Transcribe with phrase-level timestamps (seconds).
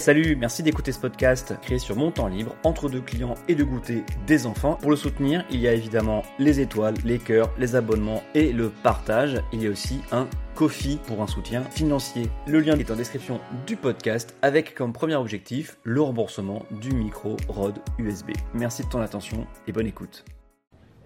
[0.00, 3.62] Salut, merci d'écouter ce podcast créé sur mon temps libre, entre deux clients et de
[3.62, 4.76] goûter des enfants.
[4.80, 8.70] Pour le soutenir, il y a évidemment les étoiles, les cœurs, les abonnements et le
[8.70, 9.42] partage.
[9.52, 12.30] Il y a aussi un Kofi pour un soutien financier.
[12.46, 17.36] Le lien est en description du podcast avec comme premier objectif le remboursement du micro
[17.48, 18.30] ROD USB.
[18.54, 20.24] Merci de ton attention et bonne écoute.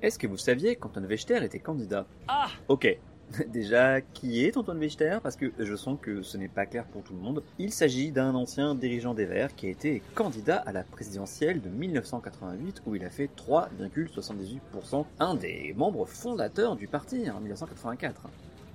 [0.02, 2.06] Est-ce que vous saviez qu'Antoine Vechter était candidat?
[2.28, 2.86] Ah Ok,
[3.48, 7.02] Déjà, qui est Antoine Vechter Parce que je sens que ce n'est pas clair pour
[7.02, 7.42] tout le monde.
[7.58, 11.68] Il s'agit d'un ancien dirigeant des Verts qui a été candidat à la présidentielle de
[11.68, 18.22] 1988 où il a fait 3,78%, un des membres fondateurs du parti en 1984.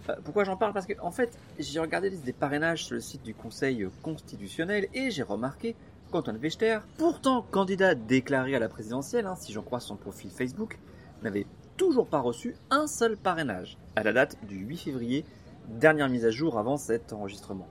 [0.09, 0.73] Euh, pourquoi j'en parle?
[0.73, 4.87] Parce que, en fait, j'ai regardé liste des parrainages sur le site du Conseil constitutionnel
[4.93, 5.75] et j'ai remarqué
[6.11, 10.79] qu'Antoine Vechter, pourtant candidat déclaré à la présidentielle, hein, si j'en crois son profil Facebook,
[11.21, 11.45] n'avait
[11.79, 15.25] toujours pas reçu un seul parrainage à la date du 8 février,
[15.69, 17.69] dernière mise à jour avant cet enregistrement.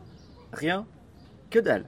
[0.51, 0.87] Rien
[1.51, 1.85] que dalle.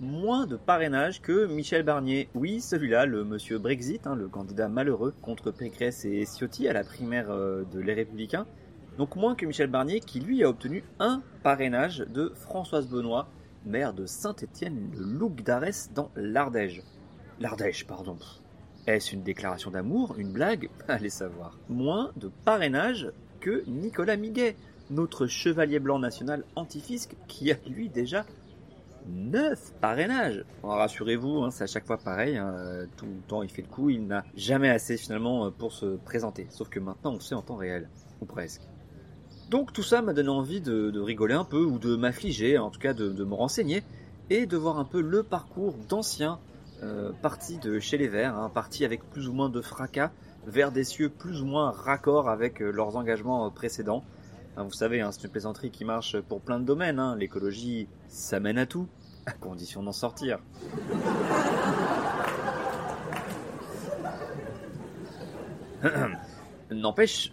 [0.00, 2.30] Moins de parrainage que Michel Barnier.
[2.34, 6.82] Oui, celui-là, le monsieur Brexit, hein, le candidat malheureux contre Pécresse et Ciotti à la
[6.82, 8.46] primaire euh, de Les Républicains.
[8.96, 13.28] Donc moins que Michel Barnier qui lui a obtenu un parrainage de Françoise Benoît,
[13.66, 16.80] maire de Saint-Étienne le Loup d'Arès dans l'Ardèche.
[17.38, 18.16] L'Ardèche, pardon.
[18.96, 20.68] Est-ce une déclaration d'amour, une blague?
[20.88, 21.56] Allez savoir.
[21.68, 24.56] Moins de parrainage que Nicolas Miguet,
[24.90, 28.26] notre chevalier blanc national antifisque qui a lui déjà
[29.06, 30.44] 9 parrainages.
[30.64, 33.90] Rassurez-vous, hein, c'est à chaque fois pareil, hein, tout le temps il fait le coup,
[33.90, 36.48] il n'a jamais assez finalement euh, pour se présenter.
[36.50, 37.88] Sauf que maintenant on sait en temps réel,
[38.20, 38.62] ou presque.
[39.50, 42.80] Donc tout ça m'a donné envie de, rigoler un peu, ou de m'affliger, en tout
[42.80, 43.84] cas de, de me renseigner,
[44.30, 46.40] et de voir un peu le parcours d'anciens
[46.82, 50.10] euh, parti de chez les Verts, hein, parti avec plus ou moins de fracas,
[50.46, 54.02] vers des cieux plus ou moins raccord avec euh, leurs engagements euh, précédents.
[54.56, 57.14] Hein, vous savez, hein, c'est une plaisanterie qui marche pour plein de domaines.
[57.18, 58.88] L'écologie, ça mène à tout,
[59.26, 60.38] à condition d'en sortir.
[66.70, 67.32] N'empêche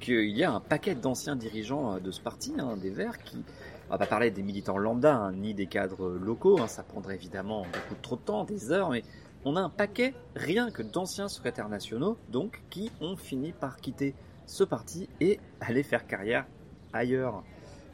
[0.00, 3.44] qu'il y a un paquet d'anciens dirigeants de ce parti, des Verts, qui
[3.88, 7.14] on va pas parler des militants lambda, hein, ni des cadres locaux, hein, ça prendrait
[7.14, 9.02] évidemment beaucoup trop de temps, des heures, mais
[9.44, 14.14] on a un paquet, rien que d'anciens secrétaires nationaux, donc, qui ont fini par quitter
[14.44, 16.46] ce parti et aller faire carrière
[16.92, 17.42] ailleurs.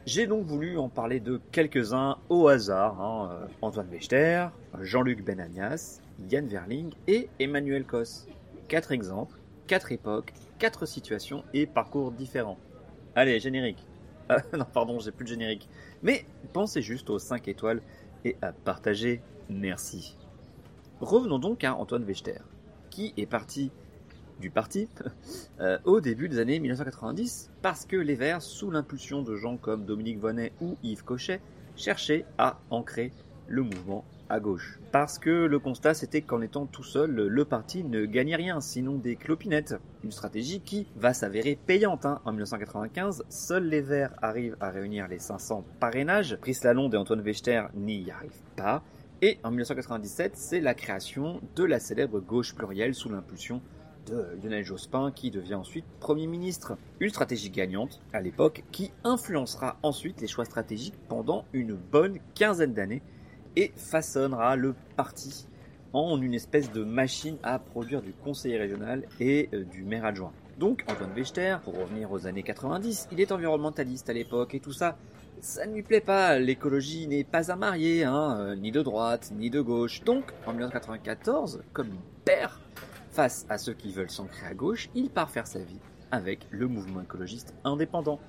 [0.05, 4.47] J'ai donc voulu en parler de quelques-uns au hasard, hein, euh, Antoine Wechter,
[4.81, 8.27] Jean-Luc Benagnas, Yann Verling et Emmanuel Cos.
[8.67, 12.57] Quatre exemples, quatre époques, quatre situations et parcours différents.
[13.15, 13.85] Allez, générique.
[14.57, 15.69] Non, pardon, j'ai plus de générique.
[16.03, 17.81] Mais pensez juste aux 5 étoiles
[18.23, 19.21] et à partager.
[19.49, 20.17] Merci.
[21.01, 22.41] Revenons donc à Antoine Wechter,
[22.89, 23.71] qui est parti
[24.39, 24.89] du parti
[25.59, 29.85] euh, au début des années 1990 parce que les Verts, sous l'impulsion de gens comme
[29.85, 31.41] Dominique Vonnet ou Yves Cochet,
[31.75, 33.11] cherchaient à ancrer
[33.47, 34.79] le mouvement à gauche.
[34.91, 38.95] Parce que le constat c'était qu'en étant tout seul, le parti ne gagnait rien, sinon
[38.95, 39.75] des clopinettes.
[40.03, 42.05] Une stratégie qui va s'avérer payante.
[42.05, 42.21] Hein.
[42.25, 46.37] En 1995, seuls les Verts arrivent à réunir les 500 parrainages.
[46.41, 48.83] Brice Lalonde et Antoine Wechter n'y arrivent pas.
[49.21, 53.61] Et en 1997, c'est la création de la célèbre gauche plurielle sous l'impulsion
[54.05, 56.77] de Lionel Jospin qui devient ensuite Premier ministre.
[56.99, 62.73] Une stratégie gagnante à l'époque qui influencera ensuite les choix stratégiques pendant une bonne quinzaine
[62.73, 63.01] d'années
[63.55, 65.47] et façonnera le parti
[65.93, 70.33] en une espèce de machine à produire du conseiller régional et euh, du maire adjoint.
[70.59, 74.73] Donc Antoine Wechter, pour revenir aux années 90, il est environnementaliste à l'époque et tout
[74.73, 74.97] ça,
[75.41, 79.31] ça ne lui plaît pas, l'écologie n'est pas à marier, hein, euh, ni de droite,
[79.35, 80.03] ni de gauche.
[80.03, 82.51] Donc en 1994, comme il perd
[83.11, 85.79] face à ceux qui veulent s'ancrer à gauche, il part faire sa vie
[86.11, 88.19] avec le mouvement écologiste indépendant,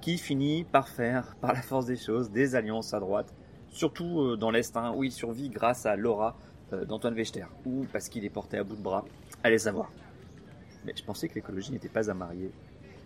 [0.00, 3.32] qui finit par faire, par la force des choses, des alliances à droite
[3.72, 6.36] surtout euh, dans l'Est, hein, où il survit grâce à l'aura
[6.72, 9.04] euh, d'Antoine Wechter, ou parce qu'il est porté à bout de bras.
[9.42, 9.90] Allez savoir.
[10.84, 12.52] Mais je pensais que l'écologie n'était pas à marier.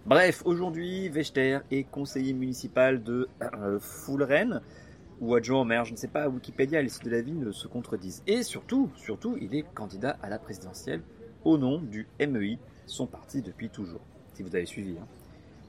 [0.04, 3.78] Bref, aujourd'hui, Wechter est conseiller municipal de euh,
[5.20, 7.48] ou adjoint au maire, je ne sais pas, Wikipédia et les sites de la ville
[7.52, 8.22] se contredisent.
[8.26, 11.00] Et surtout, surtout, il est candidat à la présidentielle
[11.44, 14.02] au nom du MEI, son parti depuis toujours,
[14.34, 14.96] si vous avez suivi.
[14.98, 15.06] Hein.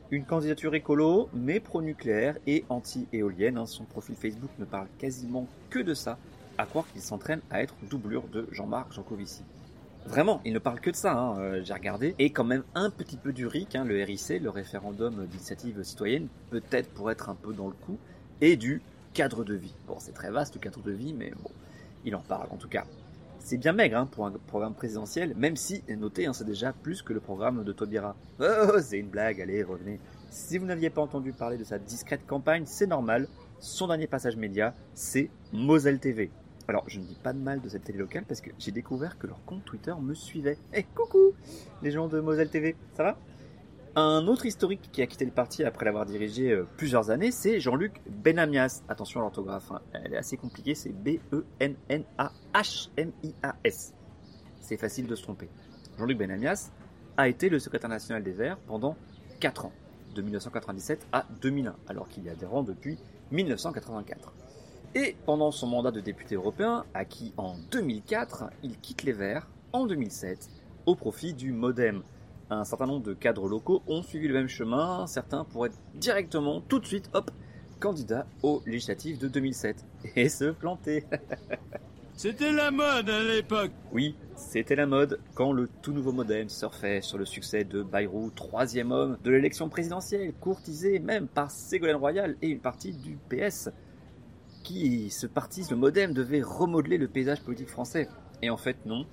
[0.09, 3.57] Une candidature écolo, mais pro-nucléaire et anti-éolienne.
[3.57, 3.65] Hein.
[3.65, 6.17] Son profil Facebook ne parle quasiment que de ça,
[6.57, 9.43] à croire qu'il s'entraîne à être doublure de Jean-Marc Jancovici.
[10.05, 12.15] Vraiment, il ne parle que de ça, hein, euh, j'ai regardé.
[12.19, 16.29] Et quand même un petit peu du RIC, hein, le RIC, le référendum d'initiative citoyenne,
[16.51, 17.97] peut-être pour être un peu dans le coup,
[18.39, 18.81] et du
[19.13, 19.73] cadre de vie.
[19.87, 21.51] Bon, c'est très vaste le cadre de vie, mais bon,
[22.05, 22.85] il en parle en tout cas.
[23.39, 27.01] C'est bien maigre hein, pour un programme présidentiel, même si, notez, hein, c'est déjà plus
[27.01, 28.15] que le programme de Taubira.
[28.39, 29.99] Oh, c'est une blague, allez, revenez.
[30.29, 33.27] Si vous n'aviez pas entendu parler de sa discrète campagne, c'est normal.
[33.59, 36.29] son dernier passage média, c'est Moselle TV.
[36.67, 39.17] Alors, je ne dis pas de mal de cette télé locale parce que j'ai découvert
[39.17, 40.57] que leur compte Twitter me suivait.
[40.73, 41.33] Eh, coucou
[41.81, 43.17] Les gens de Moselle TV, ça va?
[43.99, 47.59] Un autre historique qui a quitté le parti après l'avoir dirigé euh, plusieurs années, c'est
[47.59, 48.83] Jean-Luc Benamias.
[48.87, 49.81] Attention à l'orthographe, hein.
[49.91, 51.33] elle est assez compliquée, c'est B-E-N-N-A-H-M-I-A-S.
[54.61, 55.49] C'est facile de se tromper.
[55.97, 56.69] Jean-Luc Benamias
[57.17, 58.95] a été le secrétaire national des Verts pendant
[59.39, 59.73] 4 ans,
[60.13, 62.99] de 1997 à 2001, alors qu'il est adhérent depuis
[63.31, 64.31] 1984.
[64.93, 69.87] Et pendant son mandat de député européen, acquis en 2004, il quitte les Verts en
[69.87, 70.51] 2007
[70.85, 72.03] au profit du Modem.
[72.49, 76.61] Un certain nombre de cadres locaux ont suivi le même chemin, certains pour être directement,
[76.61, 77.29] tout de suite, hop,
[77.79, 79.85] candidats aux législatives de 2007
[80.15, 81.05] et se planter.
[82.17, 83.71] C'était la mode à l'époque.
[83.91, 88.31] Oui, c'était la mode quand le tout nouveau modem surfait sur le succès de Bayrou,
[88.31, 93.69] troisième homme de l'élection présidentielle, courtisé même par Ségolène Royal et une partie du PS
[94.63, 98.09] qui, ce parti, le modem, devait remodeler le paysage politique français.
[98.41, 99.05] Et en fait, non.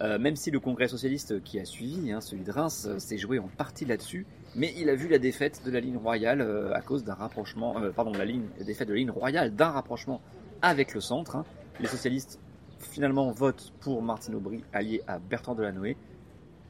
[0.00, 3.18] Euh, même si le congrès socialiste qui a suivi, hein, celui de Reims, euh, s'est
[3.18, 6.72] joué en partie là-dessus, mais il a vu la défaite de la ligne royale euh,
[6.72, 8.24] à cause d'un rapprochement, pardon, la
[8.64, 10.20] défaite de la ligne royale d'un rapprochement
[10.62, 11.34] avec le centre.
[11.34, 11.44] Hein.
[11.80, 12.38] Les socialistes
[12.78, 15.96] finalement votent pour Martine Aubry, allié à Bertrand Delanoë,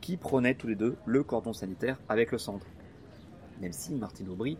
[0.00, 2.66] qui prônait tous les deux le cordon sanitaire avec le centre.
[3.60, 4.56] Même si Martine Aubry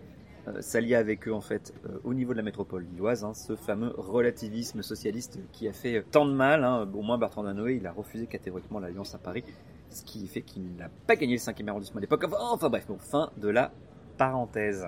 [0.61, 3.93] s'allier avec eux en fait euh, au niveau de la métropole lilloise, hein, ce fameux
[3.97, 6.65] relativisme socialiste qui a fait tant de mal.
[6.65, 6.89] Hein.
[6.93, 9.45] au moins Bertrand Danoé, il a refusé catégoriquement l'alliance à Paris,
[9.91, 12.25] ce qui fait qu'il n'a pas gagné le 5e arrondissement à l'époque.
[12.41, 13.73] Enfin, bref, bon, fin de la
[14.17, 14.87] parenthèse.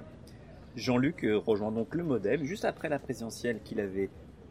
[0.76, 4.08] Jean-Luc euh, rejoint donc le Modem juste après la présidentielle qu'il avait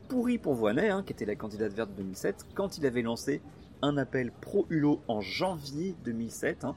[0.08, 3.42] pourri pour Voinet, hein, qui était la candidate verte de 2007, quand il avait lancé
[3.82, 6.66] un appel pro-Hulot en janvier 2007.
[6.66, 6.76] Hein,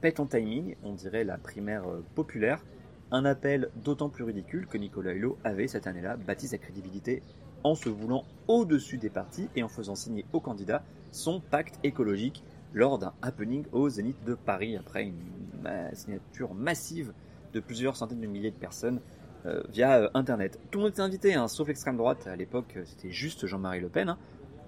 [0.00, 1.84] pète en timing, on dirait la primaire
[2.14, 2.62] populaire.
[3.10, 7.22] Un appel d'autant plus ridicule que Nicolas Hulot avait cette année-là bâti sa crédibilité
[7.62, 12.42] en se voulant au-dessus des partis et en faisant signer au candidat son pacte écologique
[12.72, 15.14] lors d'un happening au Zénith de Paris après une
[15.94, 17.12] signature massive
[17.52, 19.00] de plusieurs centaines de milliers de personnes
[19.46, 20.58] euh, via euh, Internet.
[20.70, 22.26] Tout le monde était invité, hein, sauf l'extrême droite.
[22.26, 24.08] À l'époque, c'était juste Jean-Marie Le Pen.
[24.08, 24.18] Hein.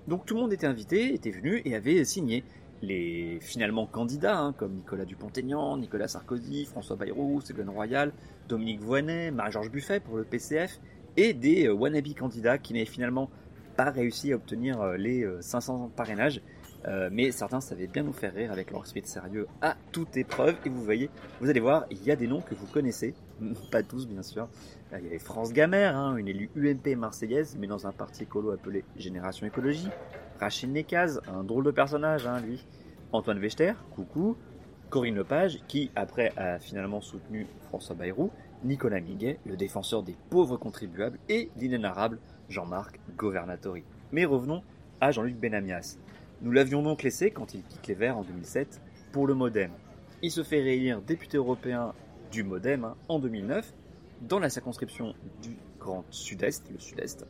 [0.06, 2.44] Donc tout le monde était invité, était venu et avait signé
[2.82, 8.12] les finalement candidats, hein, comme Nicolas Dupont-Aignan, Nicolas Sarkozy, François Bayrou, Ségolène Royal,
[8.48, 10.78] Dominique Voynet, Marie-Georges Buffet pour le PCF,
[11.16, 13.30] et des euh, wannabe candidats qui n'avaient finalement
[13.76, 16.40] pas réussi à obtenir euh, les 500 euh, parrainages.
[17.10, 20.56] mais certains savaient bien nous faire rire avec leur esprit de sérieux à toute épreuve.
[20.64, 23.14] Et vous voyez, vous allez voir, il y a des noms que vous connaissez,
[23.72, 24.48] pas tous bien sûr.
[24.92, 28.52] Il y avait France Gamère, hein, une élue UMP marseillaise, mais dans un parti écolo
[28.52, 29.88] appelé Génération Écologie.
[30.38, 32.64] Rachid Nekaz, un drôle de personnage, hein, lui.
[33.12, 34.36] Antoine Vechter, coucou.
[34.88, 38.30] Corinne Lepage, qui après a finalement soutenu François Bayrou.
[38.64, 41.18] Nicolas Miguet, le défenseur des pauvres contribuables.
[41.28, 42.18] Et l'inénarrable
[42.48, 43.84] Jean-Marc Governatori.
[44.12, 44.62] Mais revenons
[45.00, 45.98] à Jean-Luc Benamias.
[46.42, 48.80] Nous l'avions donc laissé quand il quitte les Verts en 2007
[49.12, 49.70] pour le Modem.
[50.22, 51.92] Il se fait réélire député européen
[52.30, 53.72] du Modem hein, en 2009
[54.22, 57.26] dans la circonscription du Grand Sud-Est, le Sud-Est,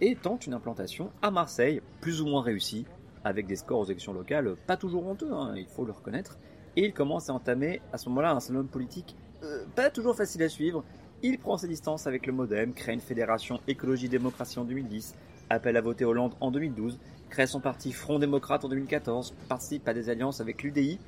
[0.00, 2.84] et tente une implantation à Marseille, plus ou moins réussie,
[3.24, 6.38] avec des scores aux élections locales pas toujours honteux, hein, il faut le reconnaître.
[6.76, 10.42] Et il commence à entamer à ce moment-là un salon politique euh, pas toujours facile
[10.42, 10.84] à suivre.
[11.22, 15.14] Il prend ses distances avec le Modem, crée une fédération écologie-démocratie en 2010,
[15.50, 19.94] appelle à voter Hollande en 2012, crée son parti Front démocrate en 2014, participe à
[19.94, 20.98] des alliances avec l'UDI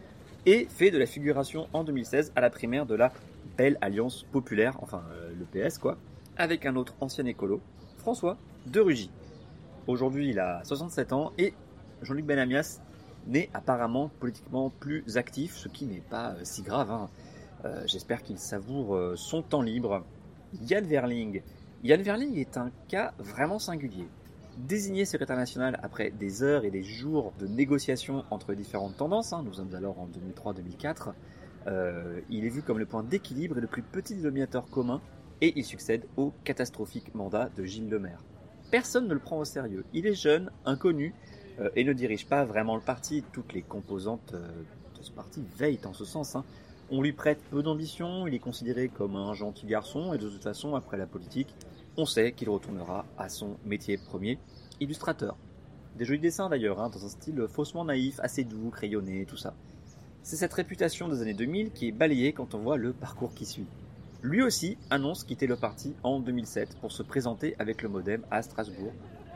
[0.45, 3.13] et fait de la figuration en 2016 à la primaire de la
[3.57, 5.97] Belle Alliance Populaire, enfin euh, le PS quoi,
[6.37, 7.61] avec un autre ancien écolo,
[7.99, 9.11] François de Rugy.
[9.87, 11.55] Aujourd'hui, il a 67 ans et
[12.03, 12.81] Jean-Luc Benamias
[13.27, 16.91] n'est apparemment politiquement plus actif, ce qui n'est pas euh, si grave.
[16.91, 17.09] Hein.
[17.65, 20.05] Euh, j'espère qu'il savoure euh, son temps libre.
[20.69, 21.43] Yann Verling.
[21.85, 24.09] Yann Verling est un cas vraiment singulier.
[24.59, 29.43] Désigné secrétaire national après des heures et des jours de négociations entre différentes tendances, hein,
[29.45, 31.15] nous sommes alors en 2003-2004,
[32.29, 35.01] il est vu comme le point d'équilibre et le plus petit dénominateur commun,
[35.41, 38.23] et il succède au catastrophique mandat de Gilles Lemaire
[38.73, 39.85] personne ne le prend au sérieux.
[39.93, 41.15] Il est jeune, inconnu,
[41.61, 43.23] euh, et ne dirige pas vraiment le parti.
[43.31, 44.49] Toutes les composantes euh,
[44.99, 46.35] de ce parti veillent en ce sens.
[46.35, 46.45] Hein.
[46.91, 50.43] On lui prête peu d'ambition, il est considéré comme un gentil garçon, et de toute
[50.43, 51.55] façon, après la politique,
[51.99, 54.39] on sait qu'il retournera à son métier premier,
[54.81, 55.37] illustrateur.
[55.97, 59.55] Des jolis dessins d'ailleurs, hein, dans un style faussement naïf, assez doux, crayonné, tout ça.
[60.23, 63.45] C'est cette réputation des années 2000 qui est balayée quand on voit le parcours qui
[63.45, 63.67] suit
[64.23, 68.43] lui aussi annonce quitter le parti en 2007 pour se présenter avec le modem à
[68.43, 68.93] Strasbourg,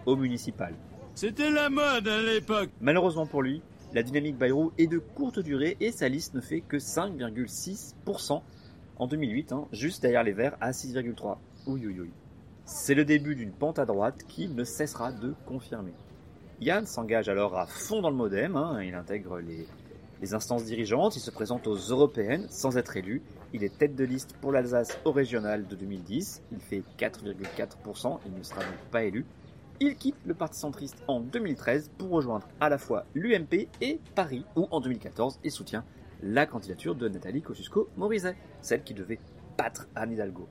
[0.06, 0.74] au municipal.
[1.14, 3.62] C'était la mode à l'époque Malheureusement pour lui,
[3.92, 8.42] la dynamique Bayrou est de courte durée et sa liste ne fait que 5,6%
[8.98, 11.36] en 2008, hein, juste derrière les Verts à 6,3%.
[11.66, 12.10] Oui, oui, oui.
[12.64, 15.94] C'est le début d'une pente à droite qui ne cessera de confirmer.
[16.60, 18.82] Yann s'engage alors à fond dans le modem, hein.
[18.82, 19.66] il intègre les,
[20.20, 24.04] les instances dirigeantes, il se présente aux européennes sans être élu, il est tête de
[24.04, 29.04] liste pour l'Alsace au régional de 2010, il fait 4,4%, il ne sera donc pas
[29.04, 29.24] élu.
[29.80, 34.44] Il quitte le Parti centriste en 2013 pour rejoindre à la fois l'UMP et Paris,
[34.56, 35.84] où en 2014 il soutient
[36.22, 39.20] la candidature de Nathalie Kosciusko-Morizet, celle qui devait
[39.58, 40.48] battre Anne Hidalgo.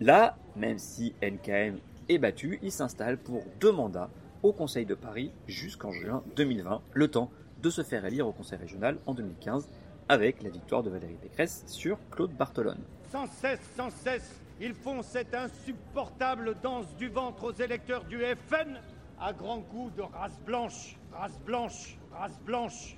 [0.00, 1.78] Là, même si NKM
[2.08, 4.10] est battu, il s'installe pour deux mandats
[4.42, 7.30] au Conseil de Paris jusqu'en juin 2020, le temps
[7.60, 9.68] de se faire élire au Conseil régional en 2015
[10.10, 12.82] avec la victoire de Valérie Pécresse sur Claude Bartolone.
[13.12, 18.80] Sans cesse, sans cesse, ils font cette insupportable danse du ventre aux électeurs du FN
[19.20, 22.96] à grands coups de race blanche, race blanche, race blanche.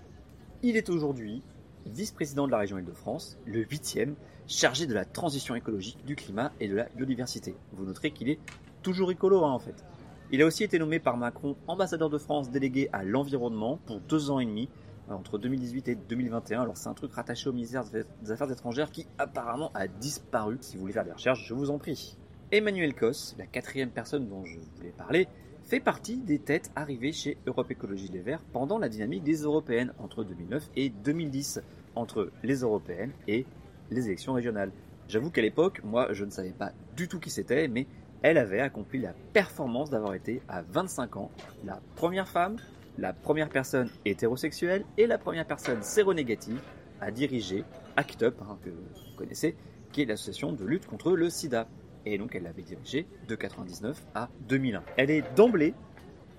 [0.62, 1.42] Il est aujourd'hui
[1.84, 4.14] vice-président de la région Île-de-France, le huitième,
[4.46, 7.54] chargé de la transition écologique, du climat et de la biodiversité.
[7.74, 8.38] Vous noterez qu'il est
[8.80, 9.84] toujours écolo hein, en fait.
[10.30, 14.30] Il a aussi été nommé par Macron ambassadeur de France délégué à l'environnement pour deux
[14.30, 14.70] ans et demi,
[15.12, 16.62] entre 2018 et 2021.
[16.62, 20.58] Alors c'est un truc rattaché au ministère des Affaires étrangères qui apparemment a disparu.
[20.60, 22.16] Si vous voulez faire des recherches, je vous en prie.
[22.50, 25.28] Emmanuel Cos, la quatrième personne dont je voulais parler,
[25.64, 29.92] fait partie des têtes arrivées chez Europe Écologie Les Verts pendant la dynamique des européennes
[29.98, 31.62] entre 2009 et 2010,
[31.94, 33.46] entre les européennes et
[33.90, 34.72] les élections régionales.
[35.08, 37.86] J'avoue qu'à l'époque, moi, je ne savais pas du tout qui c'était, mais
[38.22, 41.30] elle avait accompli la performance d'avoir été à 25 ans
[41.64, 42.56] la première femme,
[42.98, 46.60] la première personne hétérosexuelle et la première personne séronégative
[47.00, 47.64] à diriger
[47.96, 49.56] ACT UP, hein, que vous connaissez,
[49.92, 51.68] qui est l'association de lutte contre le sida.
[52.04, 54.82] Et donc elle l'avait dirigée de 99 à 2001.
[54.96, 55.74] Elle est d'emblée,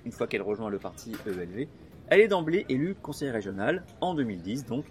[0.05, 1.67] une fois qu'elle rejoint le parti ELV,
[2.07, 4.86] elle est d'emblée élue conseillère régionale en 2010 donc,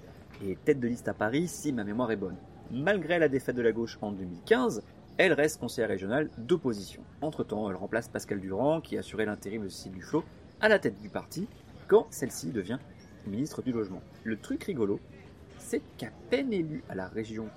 [0.45, 2.37] et tête de liste à Paris si ma mémoire est bonne.
[2.71, 4.83] Malgré la défaite de la gauche en 2015,
[5.19, 7.03] elle reste conseillère régionale d'opposition.
[7.21, 10.25] Entre-temps, elle remplace Pascal Durand, qui assurait l'intérim de Cécile Duflot,
[10.63, 11.49] à la tête du parti,
[11.89, 12.79] quand celle-ci devient
[13.27, 14.01] ministre du Logement.
[14.23, 15.01] Le truc rigolo,
[15.59, 17.49] c'est qu'à peine élue à la région,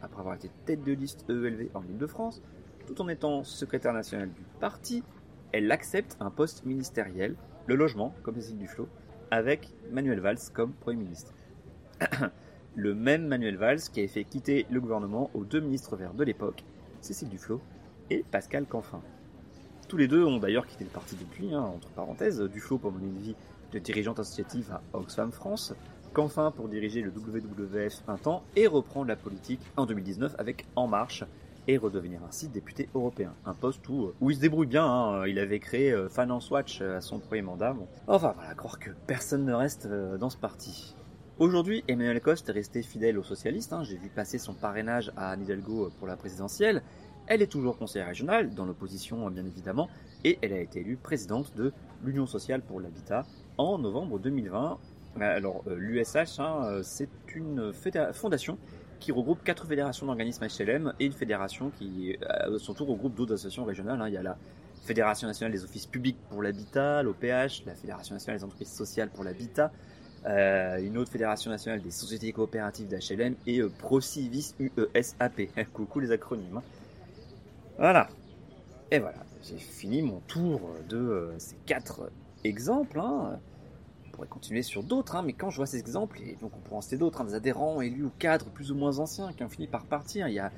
[0.00, 2.40] après avoir été tête de liste EELV en Ile-de-France,
[2.86, 5.02] tout en étant secrétaire nationale du parti,
[5.52, 7.34] elle accepte un poste ministériel,
[7.66, 8.88] le logement, comme Cécile Duflot,
[9.32, 11.34] avec Manuel Valls comme Premier ministre.
[12.76, 16.22] le même Manuel Valls qui avait fait quitter le gouvernement aux deux ministres verts de
[16.22, 16.62] l'époque,
[17.00, 17.60] Cécile Duflot
[18.10, 19.02] et Pascal Canfin.
[19.88, 23.06] Tous les deux ont d'ailleurs quitté le parti depuis, hein, entre parenthèses, Duflot pour mener
[23.06, 23.36] une vie
[23.72, 25.74] de dirigeante associative à Oxfam France,
[26.12, 30.88] Canfin pour diriger le WWF un temps et reprendre la politique en 2019 avec En
[30.88, 31.22] Marche
[31.68, 33.32] et redevenir ainsi député européen.
[33.44, 35.26] Un poste où, où il se débrouille bien, hein.
[35.26, 37.76] il avait créé euh, Finance Watch à son premier mandat.
[38.08, 40.96] Enfin voilà, croire que personne ne reste euh, dans ce parti.
[41.38, 43.72] Aujourd'hui, Emmanuel Coste est resté fidèle aux socialistes.
[43.74, 43.84] Hein.
[43.84, 46.82] J'ai vu passer son parrainage à Anne Hidalgo pour la présidentielle.
[47.26, 49.88] Elle est toujours conseillère régionale, dans l'opposition bien évidemment,
[50.24, 51.72] et elle a été élue présidente de
[52.04, 53.26] l'Union sociale pour l'habitat
[53.58, 54.78] en novembre 2020.
[55.20, 57.72] Alors l'USH, hein, c'est une
[58.12, 58.58] fondation
[59.00, 63.34] qui regroupe quatre fédérations d'organismes HLM et une fédération qui, à son tour, regroupe d'autres
[63.34, 64.00] associations régionales.
[64.00, 64.08] Hein.
[64.08, 64.36] Il y a la
[64.86, 69.24] Fédération nationale des offices publics pour l'habitat, l'OPH, la Fédération nationale des entreprises sociales pour
[69.24, 69.72] l'habitat,
[70.26, 75.42] euh, une autre fédération nationale des sociétés coopératives d'HLM et euh, ProCivis UESAP.
[75.72, 76.58] Coucou les acronymes.
[76.58, 76.62] Hein.
[77.78, 78.08] Voilà.
[78.90, 82.10] Et voilà, j'ai fini mon tour de euh, ces quatre
[82.44, 83.00] exemples.
[83.00, 83.38] Hein.
[84.06, 86.60] On pourrait continuer sur d'autres, hein, mais quand je vois ces exemples, et donc on
[86.60, 89.42] pourrait en citer d'autres, hein, des adhérents élus ou cadres plus ou moins anciens qui
[89.42, 90.28] ont fini par partir.
[90.28, 90.50] Il y a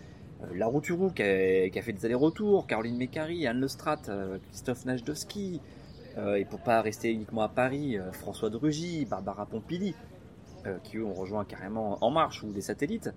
[0.42, 5.60] euh, qui a, fait des allers-retours, Caroline Mécari, Anne Lestrat, euh, Christophe Najdowski,
[6.16, 9.94] euh, et pour pas rester uniquement à Paris, euh, François de Barbara Pompili,
[10.84, 13.10] qui eux ont rejoint carrément En Marche ou des satellites.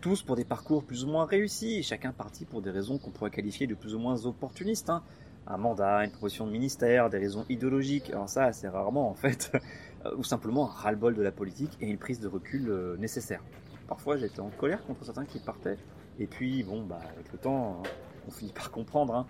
[0.00, 3.30] Tous pour des parcours plus ou moins réussis, chacun parti pour des raisons qu'on pourrait
[3.30, 4.90] qualifier de plus ou moins opportunistes.
[4.90, 5.02] Hein.
[5.46, 9.52] Un mandat, une promotion de ministère, des raisons idéologiques, alors ça c'est rarement en fait,
[10.16, 13.42] ou simplement un ras-le-bol de la politique et une prise de recul nécessaire.
[13.86, 15.78] Parfois j'étais en colère contre certains qui partaient,
[16.18, 17.82] et puis bon bah avec le temps
[18.26, 19.14] on finit par comprendre.
[19.14, 19.26] Hein.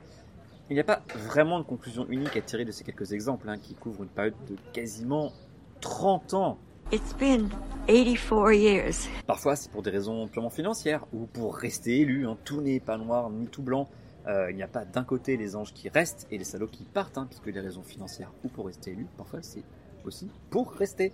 [0.69, 3.57] Il n'y a pas vraiment de conclusion unique à tirer de ces quelques exemples hein,
[3.57, 5.33] qui couvrent une période de quasiment
[5.81, 6.59] 30 ans.
[6.93, 7.49] It's been
[7.89, 9.09] 84 years.
[9.27, 12.29] Parfois, c'est pour des raisons purement financières ou pour rester élu.
[12.29, 12.39] Hein.
[12.45, 13.89] Tout n'est pas noir ni tout blanc.
[14.29, 16.85] Euh, il n'y a pas d'un côté les anges qui restent et les salauds qui
[16.85, 19.65] partent, hein, puisque les raisons financières ou pour rester élu, parfois c'est
[20.05, 21.13] aussi pour rester.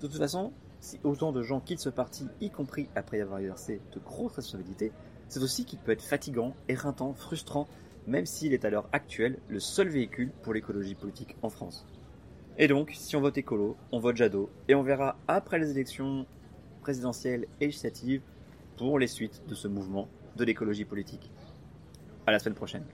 [0.00, 3.82] De toute façon, si autant de gens quittent ce parti, y compris après avoir exercé
[3.92, 4.90] de grosses responsabilités,
[5.28, 7.68] c'est aussi qu'il peut être fatigant, éreintant, frustrant
[8.06, 11.86] même s'il est à l'heure actuelle le seul véhicule pour l'écologie politique en France.
[12.62, 16.26] Et donc, si on vote écolo, on vote Jadot, et on verra après les élections
[16.82, 18.20] présidentielles et législatives
[18.76, 21.32] pour les suites de ce mouvement de l'écologie politique.
[22.26, 22.84] À la semaine prochaine.